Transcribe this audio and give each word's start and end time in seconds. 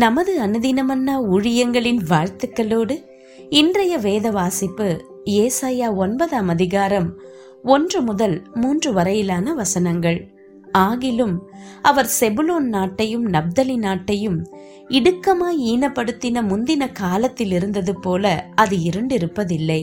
நமது 0.00 0.32
அனுதினமன்னா 0.42 1.14
ஊழியங்களின் 1.30 1.98
வாழ்த்துக்களோடு 2.08 2.94
இன்றைய 3.50 3.98
வேத 3.98 4.30
வாசிப்பு 4.30 4.86
ஏசாயா 5.24 5.94
ஒன்பதாம் 5.94 6.48
அதிகாரம் 6.48 7.08
ஒன்று 7.62 8.02
முதல் 8.02 8.42
மூன்று 8.54 8.92
வரையிலான 8.92 9.54
வசனங்கள். 9.54 10.20
ஆகிலும் 10.78 11.34
அவர் 11.82 12.10
செபுலோன் 12.20 12.68
நாட்டையும் 12.72 13.26
நப்தலி 13.32 13.76
நாட்டையும் 13.78 14.38
இடுக்கமாய் 14.88 15.62
ஈனப்படுத்தின 15.72 16.44
முந்தின 16.50 16.92
காலத்தில் 16.92 17.52
இருந்தது 17.52 17.94
போல 18.00 18.44
அது 18.54 18.76
இருண்டிருப்பதில்லை. 18.76 19.82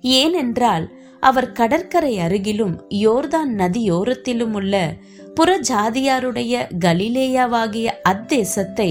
ஏனென்றால் 0.00 0.86
அவர் 1.20 1.52
கடற்கரை 1.52 2.18
அருகிலும் 2.18 2.76
யோர்தான் 2.88 3.52
நதியோரத்திலும் 3.58 4.52
உள்ள 4.52 4.94
புற 5.34 5.60
ஜாதியாருடைய 5.68 6.54
கலிலேயாவாகிய 6.84 7.86
அத்தேசத்தை 8.08 8.90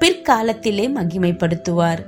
பிற்காலத்திலே 0.00 0.88
மகிமைப்படுத்துவார். 0.88 1.98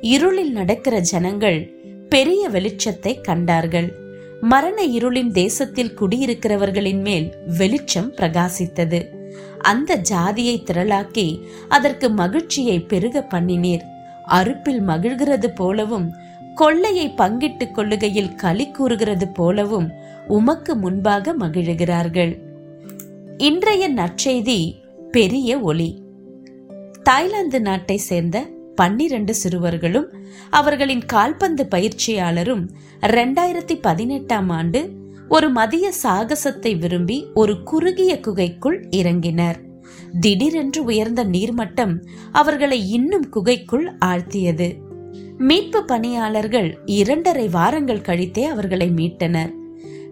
இருளில் 0.00 0.52
நடக்கிற 0.52 0.98
ஜனங்கள் 0.98 1.72
பெரிய 2.08 2.48
வெளிச்சத்தை 2.48 3.20
கண்டார்கள். 3.20 3.92
மரண 4.40 4.82
இருளின் 4.82 5.30
தேசத்தில் 5.30 5.94
குடியிருக்கிறவர்களின் 6.00 7.00
மேல் 7.00 7.34
வெளிச்சம் 7.56 8.14
பிரகாசித்தது. 8.14 9.04
அந்த 9.58 9.94
ஜாதியை 9.94 10.62
திரளாக்கி 10.62 11.40
அதற்கு 11.68 12.10
மகிழ்ச்சியை 12.10 12.80
பெருக 12.80 13.26
பண்ணினீர். 13.34 13.80
அறுப்பில் 14.28 14.82
மகிழ்கிறது 14.86 15.46
போலவும் 15.54 16.12
கொள்ளையை 16.54 17.08
பங்கிட்டுக் 17.08 17.78
கொள்ளுகையில் 17.78 18.34
களி 18.34 18.70
கூறுகிறது 18.70 19.28
போலவும் 19.28 19.90
உமக்கு 20.28 20.76
முன்பாக 20.76 21.34
மகிழுகிறார்கள். 21.36 22.38
இன்றைய 23.38 23.90
நற்செய்தி 23.90 24.72
பெரிய 25.10 25.58
ஒளி. 25.58 26.01
தாய்லாந்து 27.02 27.60
நாட்டை 27.60 27.96
சேர்ந்த 27.96 28.46
பன்னிரண்டு 28.74 29.34
சிறுவர்களும் 29.34 30.08
அவர்களின் 30.50 31.06
கால்பந்து 31.06 31.66
பயிற்சியாளரும் 31.70 32.68
ரெண்டாயிரத்தி 33.00 33.78
பதினெட்டாம் 33.80 34.48
ஆண்டு 34.48 34.90
ஒரு 35.28 35.50
மதிய 35.50 35.92
சாகசத்தை 36.02 36.78
விரும்பி 36.78 37.26
ஒரு 37.34 37.62
குறுகிய 37.62 38.20
குகைக்குள் 38.20 38.88
இறங்கினர். 38.96 39.56
திடீரென்று 40.20 40.84
உயர்ந்த 40.84 41.24
நீர்மட்டம் 41.24 41.94
அவர்களை 42.32 42.90
இன்னும் 42.90 43.28
குகைக்குள் 43.28 43.92
ஆழ்த்தியது. 44.04 44.74
மீட்பு 45.38 45.84
பணியாளர்கள் 45.84 46.78
இரண்டரை 46.86 47.48
வாரங்கள் 47.48 48.00
கழித்தே 48.00 48.44
அவர்களை 48.44 48.90
மீட்டனர். 48.90 49.52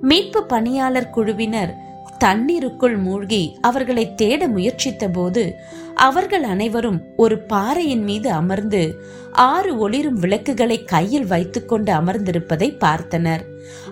மீட்பு 0.00 0.46
பணியாளர் 0.46 1.10
குழுவினர் 1.10 1.76
தண்ணீருக்குள் 2.20 2.96
மூழ்கி 2.96 3.42
அவர்களை 3.60 4.04
தேட 4.14 4.48
முயற்சித்த 4.48 5.04
போது 5.08 5.42
அவர்கள் 5.94 6.42
அனைவரும் 6.42 6.98
ஒரு 7.16 7.36
பாறையின் 7.38 8.02
மீது 8.02 8.28
அமர்ந்து 8.30 8.82
ஆறு 9.46 9.72
ஒளிரும் 9.78 10.18
விளக்குகளை 10.18 10.78
கையில் 10.84 11.26
வைத்துக்கொண்டு 11.26 11.90
அமர்ந்திருப்பதை 11.92 12.68
பார்த்தனர். 12.84 13.42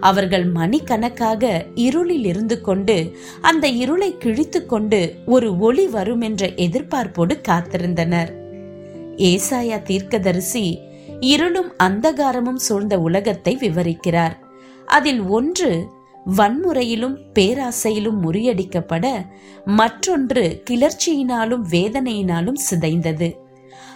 அவர்கள் 0.01 0.47
மணிக்கணக்காக 0.59 1.43
இருளில் 1.75 2.25
இருந்து 2.25 2.57
கொண்டு 2.61 2.97
அந்த 3.41 3.67
இருளை 3.83 4.11
கிழித்து 4.19 4.61
கொண்டு 4.67 5.01
ஒரு 5.27 5.49
ஒளி 5.59 5.87
வரும் 5.87 6.21
என்ற 6.21 6.47
எதிர்பார்ப்போடு 6.65 7.37
காத்திருந்தனர். 7.49 8.33
ஏசாயா 9.31 9.79
தீர்க்கதரிசி 9.83 10.67
இருளும் 11.21 11.71
அந்தகாரமும் 11.83 12.63
சூழ்ந்த 12.67 12.97
உலகத்தை 12.99 13.55
விவரிக்கிறார். 13.61 14.37
அதில் 14.89 15.23
ஒன்று 15.39 15.71
வன்முறையிலும் 16.37 17.17
பேராசையிலும் 17.35 18.19
முறியடிக்கப்பட 18.23 19.27
மற்றொன்று 19.65 20.63
கிளர்ச்சியினாலும் 20.71 21.63
வேதனையினாலும் 21.71 22.59
சிதைந்தது. 22.71 23.35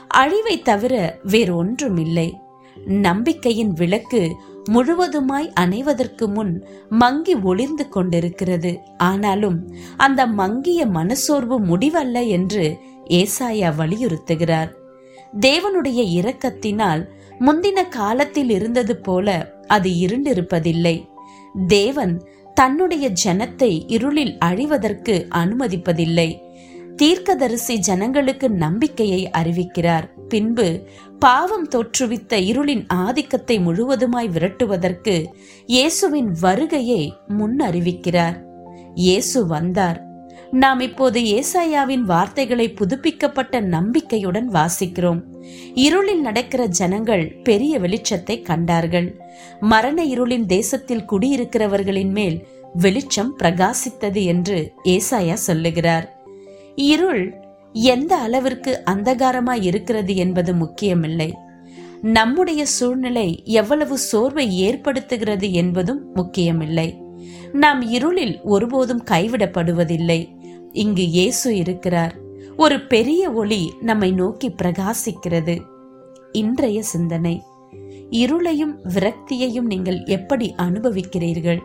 அழிவை 0.08 0.62
தவிர 0.62 1.18
வேறொன்றும் 1.22 1.96
இல்லை 1.96 2.38
நம்பிக்கையின் 2.86 3.72
விளக்கு 3.72 4.36
முழுவதுமாய் 4.70 5.52
அணைவதற்கு 5.60 6.26
முன் 6.26 6.66
மங்கி 6.88 7.34
ஒளிர்ந்து 7.34 7.88
கொண்டிருக்கிறது. 7.88 8.78
ஆனாலும் 8.98 9.74
அந்த 9.96 10.26
மங்கிய 10.26 10.86
மனசோர்வு 10.86 11.58
முடிவல்ல 11.60 12.28
என்று 12.28 12.78
ஏசாயா 13.08 13.70
வலியுறுத்துகிறார். 13.78 14.70
தேவனுடைய 15.40 16.00
இரக்கத்தினால் 16.20 17.08
முந்தின 17.40 17.88
காலத்தில் 17.88 18.50
இருந்தது 18.50 18.96
போல 18.96 19.54
அது 19.66 19.90
இருண்டிருப்பதில்லை. 19.90 21.10
தேவன் 21.66 22.22
தன்னுடைய 22.54 23.12
ஜனத்தை 23.24 23.84
இருளில் 23.86 24.38
அழிவதற்கு 24.44 25.26
அனுமதிப்பதில்லை. 25.28 26.38
தீர்க்கதரிசி 26.96 27.78
ஜனங்களுக்கு 27.78 28.50
நம்பிக்கையை 28.50 29.30
அறிவிக்கிறார். 29.32 30.04
பின்பு 30.28 30.86
பாவம் 31.18 31.68
தோற்றுவித்த 31.68 32.36
இருளின் 32.36 32.84
ஆதிக்கத்தை 32.88 33.58
முழுவதுமாய் 33.58 34.28
விரட்டுவதற்கு 34.28 35.24
இயேசுவின் 35.66 36.30
வருகையை 36.40 37.16
முன் 37.28 37.56
அறிவிக்கிறார் 37.56 38.36
இயேசு 38.94 39.46
வந்தார். 39.46 40.11
நாம் 40.52 40.80
இப்போது 40.80 41.20
ஏசாயாவின் 41.20 42.00
வார்த்தைகளை 42.00 42.72
புதுப்பிக்கப்பட்ட 42.72 43.60
நம்பிக்கையுடன் 43.60 44.50
வாசிக்கிறோம். 44.50 45.22
இருளில் 45.74 46.20
நடக்கிற 46.20 46.66
ஜனங்கள் 46.66 47.36
பெரிய 47.42 47.78
வெளிச்சத்தை 47.78 48.42
கண்டார்கள். 48.42 49.20
மரண 49.60 50.04
இருளின் 50.04 50.46
தேசத்தில் 50.46 51.04
குடியிருக்கிறவர்களின் 51.10 52.10
மேல் 52.10 52.46
வெளிச்சம் 52.74 53.38
பிரகாசித்தது 53.38 54.24
என்று 54.24 54.72
ஏசாயா 54.84 55.32
சொல்லுகிறார். 55.32 56.22
இருள் 56.74 57.34
எந்த 57.72 58.16
அளவிற்கு 58.16 58.82
அந்தகாரமாய் 58.90 59.62
இருக்கிறது 59.62 60.16
என்பது 60.16 60.54
முக்கியமில்லை. 60.54 61.34
நம்முடைய 62.02 62.66
சூழ்நிலை 62.66 63.42
எவ்வளவு 63.44 63.98
சோர்வை 63.98 64.62
ஏற்படுத்துகிறது 64.68 65.50
என்பதும் 65.50 66.10
முக்கியமில்லை. 66.14 67.00
நாம் 67.52 67.82
இருளில் 67.82 68.40
ஒருபோதும் 68.42 69.04
கைவிடப்படுவதில்லை. 69.10 70.40
இங்கு 70.72 71.08
இயேசு 71.08 71.56
இருக்கிறார். 71.56 72.16
ஒரு 72.56 72.86
பெரிய 72.86 73.30
ஒளி 73.30 73.72
நம்மை 73.80 74.12
நோக்கி 74.12 74.48
பிரகாசிக்கிறது. 74.48 75.60
இன்றைய 76.32 76.82
சிந்தனை. 76.82 77.42
இருளையும் 78.10 78.74
விரக்தியையும் 78.94 79.60
நீங்கள் 79.60 80.04
எப்படி 80.04 80.54
அனுபவிக்கிறீர்கள்? 80.58 81.58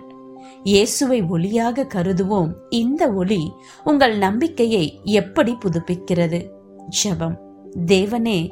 இயேசுவை 0.64 1.22
ஒளியாக 1.24 1.88
கருதுவோம். 1.96 2.54
இந்த 2.70 3.12
ஒளி 3.12 3.52
உங்கள் 3.84 4.18
நம்பிக்கையை 4.18 5.00
எப்படி 5.04 5.58
புதுப்பிக்கிறது? 5.66 6.48
ஜபம். 6.88 7.40
தேவனே 7.86 8.50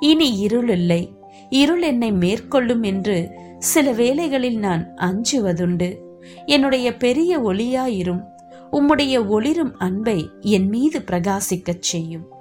இனி 0.00 0.38
இருள் 0.38 0.68
இல்லை. 0.68 1.16
இருள் 1.48 1.82
என்னை 1.82 2.12
மேற்கொள்ளும் 2.12 2.82
என்று 2.82 3.30
சில 3.58 3.92
வேளைகளில் 3.92 4.58
நான் 4.58 4.88
அஞ்சுவதுண்டு. 4.96 5.96
என்னுடைய 6.46 6.96
பெரிய 6.96 7.40
ஒளியாயிரும். 7.40 8.22
உம்முடைய 8.72 9.26
ஒளிரும் 9.26 9.76
அன்பை 9.78 10.30
என் 10.40 10.68
மீது 10.68 10.98
பிரகாசிக்கச் 10.98 11.82
செய்யும். 11.82 12.36